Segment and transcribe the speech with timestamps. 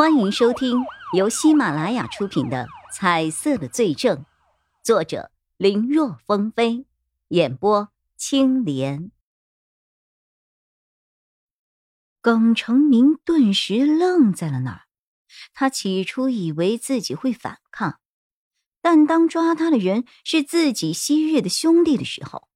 [0.00, 4.16] 欢迎收听由喜马拉雅出品的《彩色的罪证》，
[4.82, 6.86] 作者林若风飞，
[7.28, 9.12] 演播青莲。
[12.22, 14.86] 耿成明顿时愣在了那儿。
[15.52, 18.00] 他起初以为自己会反抗，
[18.80, 22.48] 但当抓他的人是自己昔日的兄弟的时候，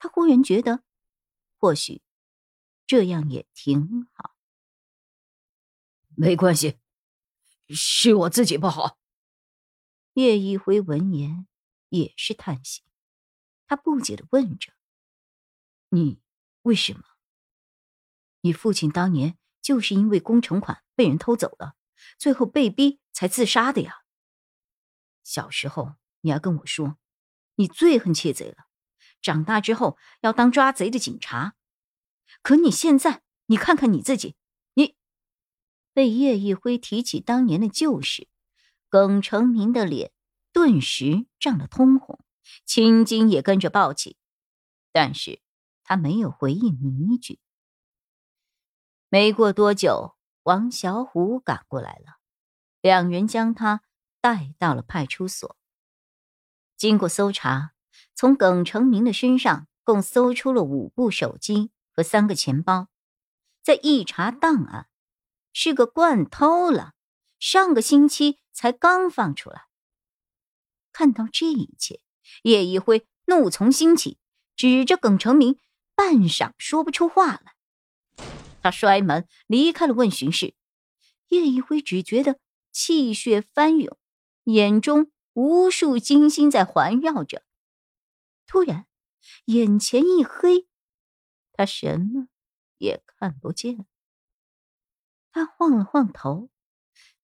[0.00, 0.82] 他忽然觉得，
[1.56, 2.02] 或许
[2.88, 4.31] 这样也挺好。
[6.14, 6.78] 没关系，
[7.68, 8.98] 是我自己不好。
[10.14, 11.46] 叶一辉闻言
[11.88, 12.82] 也是叹息，
[13.66, 14.74] 他不解的问着
[15.88, 16.20] ：“你
[16.62, 17.02] 为什么？
[18.42, 21.76] 你父亲当年就是因为工程款被人偷走了，
[22.18, 24.02] 最后被逼才自杀的呀。
[25.24, 26.98] 小时候你还跟我说，
[27.54, 28.66] 你最恨窃贼了，
[29.22, 31.54] 长大之后要当抓贼的警察。
[32.42, 34.36] 可你现在，你看看你自己。”
[35.94, 38.28] 被叶一辉提起当年的旧事，
[38.88, 40.10] 耿成明的脸
[40.52, 42.18] 顿时涨得通红，
[42.64, 44.16] 青筋也跟着暴起。
[44.90, 45.40] 但是
[45.84, 47.40] 他没有回应你一句。
[49.08, 52.18] 没过多久，王小虎赶过来了，
[52.80, 53.82] 两人将他
[54.20, 55.58] 带到了派出所。
[56.76, 57.74] 经过搜查，
[58.14, 62.88] 从耿成明的身上共搜出了五部手机和三个钱包。
[63.62, 64.88] 在一查档案。
[65.52, 66.94] 是个惯偷了，
[67.38, 69.66] 上个星期才刚放出来。
[70.92, 72.00] 看到这一切，
[72.42, 74.18] 叶一辉怒从心起，
[74.56, 75.58] 指着耿成明，
[75.94, 77.54] 半晌说不出话来。
[78.62, 80.54] 他摔门离开了问询室。
[81.28, 82.38] 叶一辉只觉得
[82.70, 83.96] 气血翻涌，
[84.44, 87.42] 眼中无数金星在环绕着。
[88.46, 88.86] 突然，
[89.46, 90.68] 眼前一黑，
[91.52, 92.28] 他什么
[92.76, 93.86] 也看不见。
[95.32, 96.50] 他晃了晃头，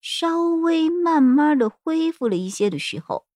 [0.00, 3.26] 稍微慢慢的恢复了一些的时候，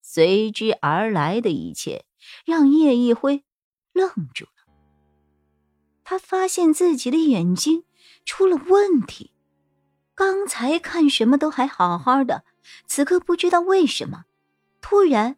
[0.00, 2.06] 随之而来的一切
[2.46, 3.44] 让叶一辉
[3.92, 4.50] 愣住了。
[6.04, 7.84] 他发现自己的眼睛
[8.24, 9.30] 出了问题，
[10.14, 12.44] 刚才看什么都还好好的，
[12.86, 14.24] 此刻不知道为什么，
[14.80, 15.36] 突然，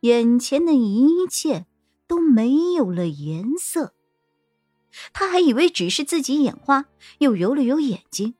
[0.00, 1.64] 眼前的一切
[2.06, 3.94] 都没有了颜色。
[5.12, 6.86] 他还以为只是自己眼花，
[7.18, 8.34] 又揉了揉眼睛，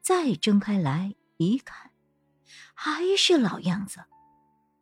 [0.00, 1.90] 再睁开来一看，
[2.74, 4.04] 还是老样子。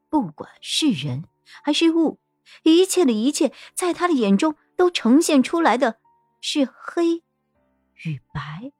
[0.08, 1.24] 不管是人
[1.62, 2.20] 还是物，
[2.62, 6.00] 一切的一切，在他的眼中都呈现出来的
[6.40, 7.22] 是黑
[8.04, 8.72] 与白。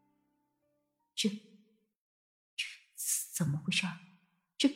[1.15, 2.65] 这这
[3.34, 3.87] 怎么回事？
[4.56, 4.71] 这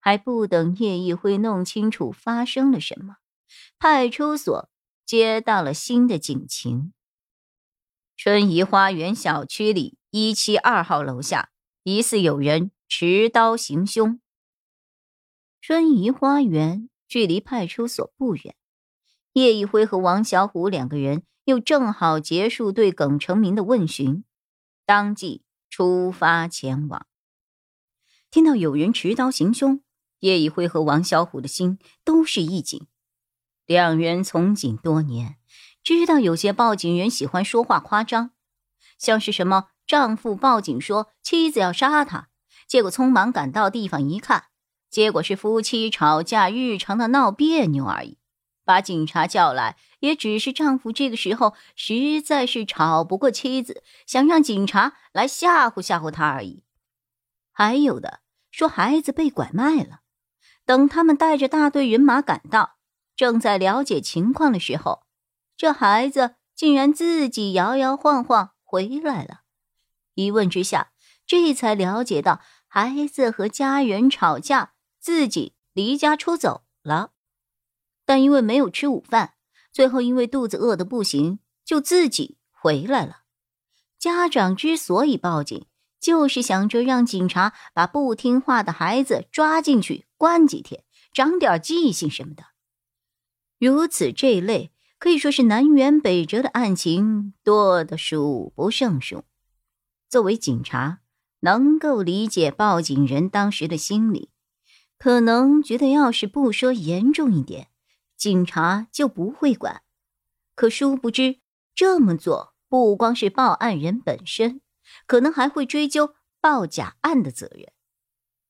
[0.00, 3.18] 还不等叶一辉弄清楚发生了什么，
[3.78, 4.70] 派出所。
[5.16, 6.92] 接到了新的警情：
[8.16, 11.50] 春怡花园小区里一七二号楼下，
[11.84, 14.18] 疑似有人持刀行凶。
[15.60, 18.56] 春怡花园距离派出所不远，
[19.34, 24.24] 叶一辉和王小虎两个人又正好结束对耿成明的问询，
[24.84, 27.06] 当即出发前往。
[28.32, 29.80] 听到有人持刀行凶，
[30.18, 32.88] 叶一辉和王小虎的心都是一紧。
[33.66, 35.36] 两人从警多年，
[35.82, 38.32] 知道有些报警人喜欢说话夸张，
[38.98, 42.28] 像是什么丈夫报警说妻子要杀他，
[42.66, 44.44] 结果匆忙赶到地方一看，
[44.90, 48.18] 结果是夫妻吵架日常的闹别扭而已。
[48.66, 56.64] 把警察叫来，也只是丈夫这个时候实在是吵不过妻子，想让警察来吓唬吓唬他而已。
[57.52, 58.20] 还有的
[58.50, 60.00] 说孩子被拐卖了，
[60.64, 62.73] 等他们带着大队人马赶到。
[63.16, 65.04] 正在了解情况的时候，
[65.56, 69.42] 这孩子竟然自己摇摇晃晃回来了。
[70.14, 70.92] 一问之下，
[71.26, 77.12] 这才了解到孩子和家人吵架，自己离家出走了。
[78.04, 79.34] 但因为没有吃午饭，
[79.72, 83.22] 最后因为肚子饿得不行，就自己回来了。
[83.98, 85.66] 家长之所以报警，
[85.98, 92.53] 就是想着让警察把不听话的孩子抓进去关几天，长点记性什么的。
[93.64, 99.24] 如此这一类可以说是南辕北辙的案情多得数不胜数。
[100.10, 101.00] 作为警察，
[101.40, 104.28] 能够理解报警人当时的心理，
[104.98, 107.68] 可能觉得要是不说严重一点，
[108.18, 109.80] 警察就不会管。
[110.54, 111.38] 可殊不知，
[111.74, 114.60] 这么做不光是报案人本身，
[115.06, 117.72] 可能还会追究报假案的责任。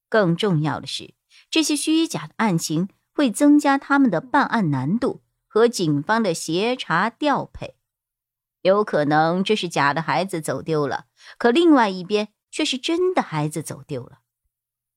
[0.09, 1.15] 更重要的是，
[1.49, 2.89] 这些虚假的案情。
[3.15, 7.77] 会增加他们的办案难度和警方的协查调配，
[8.63, 11.07] 有可能这是假的孩子走丢了，
[11.39, 14.21] 可另外一边却是真的孩子走丢了。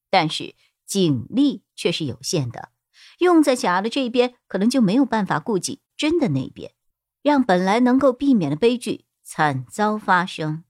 [0.10, 0.56] 但是
[0.86, 2.72] 警力却是有限的，
[3.20, 6.74] 用在假的这边，可能就没有办法顾及真的那边，
[7.22, 10.64] 让本来能够避免的悲剧惨遭发生。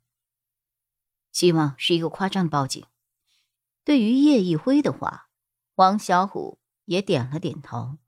[1.31, 2.83] 希望是一个夸张的报警。
[3.85, 5.29] 对于叶一辉的话，
[5.75, 7.99] 王小虎也点了点头。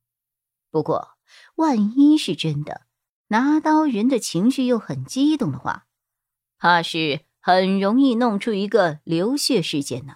[0.72, 1.18] 不过，
[1.56, 2.88] 万一是真的，
[3.28, 5.86] 拿刀人的情绪又很激动的话，
[6.58, 10.14] 怕是很容易弄出一个流血事件呢。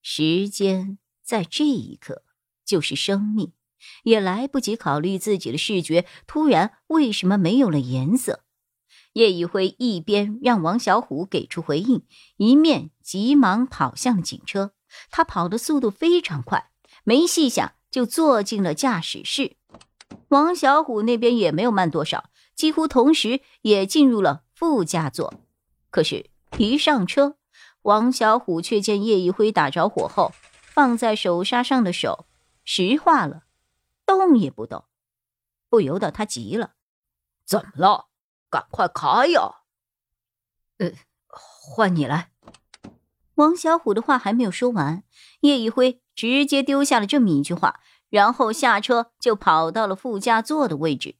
[0.00, 2.24] 时间在这一刻
[2.64, 3.52] 就是生命，
[4.02, 8.44] 也来不及考虑自己的视觉突然为什么没有了颜色。
[9.14, 12.04] 叶一辉一边让王小虎给出回应，
[12.36, 14.74] 一面急忙跑向警车。
[15.10, 16.70] 他跑的速度非常快，
[17.04, 17.74] 没细想。
[17.94, 19.56] 就坐进了驾驶室，
[20.30, 25.32] 王小虎那边也没有慢多少，几乎同时也进入了副驾座。
[25.90, 26.28] 可是，
[26.58, 27.36] 一上车，
[27.82, 32.26] 王小虎却见叶一辉打着火后，放在手刹上的手
[32.64, 33.44] 石化了，
[34.04, 34.86] 动也不动，
[35.68, 36.72] 不由得他急了
[37.46, 38.08] ：“怎么了？
[38.50, 39.60] 赶快开呀
[40.78, 40.90] ！”“呃，
[41.28, 42.32] 换你来。”
[43.36, 45.04] 王小虎的话还没有说完，
[45.42, 46.00] 叶一辉。
[46.14, 51.16] 直接丢下了这么一句话，然后下车就跑到了副驾座的位置。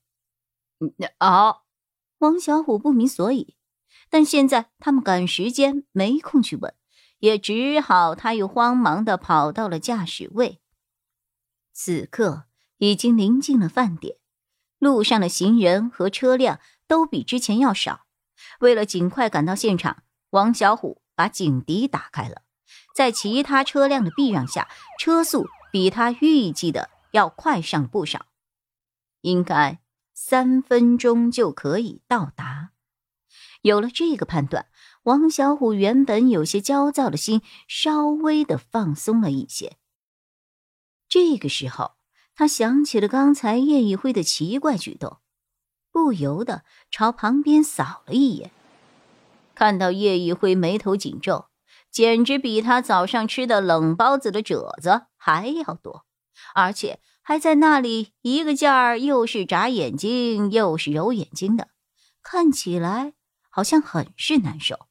[1.18, 1.62] 啊！
[2.18, 3.56] 王小虎不明所以，
[4.08, 6.74] 但现在他们赶时间，没空去问，
[7.18, 10.60] 也只好他又慌忙的跑到了驾驶位。
[11.72, 12.44] 此刻
[12.78, 14.16] 已经临近了饭点，
[14.78, 18.06] 路上的行人和车辆都比之前要少。
[18.60, 22.43] 为了尽快赶到现场，王小虎把警笛打开了。
[22.94, 24.68] 在其他车辆的避让下，
[24.98, 28.26] 车速比他预计的要快上不少，
[29.22, 29.80] 应该
[30.14, 32.70] 三分钟就可以到达。
[33.62, 34.66] 有了这个判断，
[35.02, 39.76] 王小虎原本有些焦躁的心稍微的放松了一些。
[41.08, 41.96] 这个时候，
[42.36, 45.18] 他想起了刚才叶一辉的奇怪举动，
[45.90, 48.52] 不由得朝旁边扫了一眼，
[49.54, 51.46] 看到叶一辉眉头紧皱。
[51.94, 56.04] 简直比他早上吃的冷包子的褶子还要多，
[56.52, 61.68] 而且还在那里一个劲儿，又是眨眼睛，又是揉眼睛的，
[62.20, 63.14] 看起来
[63.48, 64.88] 好像很是难受。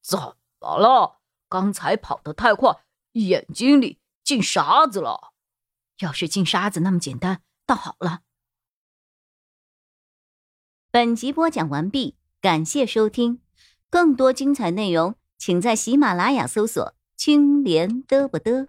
[0.00, 0.18] 怎
[0.58, 1.20] 么了？
[1.46, 2.74] 刚才跑得太快，
[3.12, 5.34] 眼睛里进沙子了。
[5.98, 8.20] 要是进沙子那么简单，倒好了。
[10.90, 13.42] 本集播讲完毕，感谢收听，
[13.90, 15.14] 更多精彩内容。
[15.38, 18.66] 请在喜马拉雅搜索“青莲嘚不嘚”。